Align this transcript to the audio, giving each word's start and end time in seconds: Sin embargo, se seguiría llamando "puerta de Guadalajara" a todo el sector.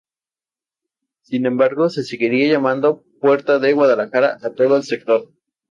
Sin 1.21 1.45
embargo, 1.45 1.91
se 1.91 2.03
seguiría 2.03 2.51
llamando 2.51 3.03
"puerta 3.19 3.59
de 3.59 3.73
Guadalajara" 3.73 4.39
a 4.41 4.49
todo 4.49 4.75
el 4.77 4.81
sector. 4.81 5.29